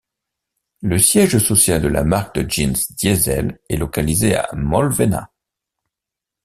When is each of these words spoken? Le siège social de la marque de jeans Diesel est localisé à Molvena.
Le 0.81 0.97
siège 0.97 1.37
social 1.37 1.79
de 1.79 1.87
la 1.87 2.03
marque 2.03 2.33
de 2.39 2.49
jeans 2.49 2.73
Diesel 2.97 3.59
est 3.69 3.77
localisé 3.77 4.35
à 4.35 4.49
Molvena. 4.55 5.29